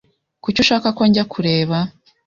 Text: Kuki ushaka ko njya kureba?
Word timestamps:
Kuki 0.43 0.59
ushaka 0.63 0.87
ko 0.97 1.01
njya 1.09 1.23
kureba? 1.31 1.77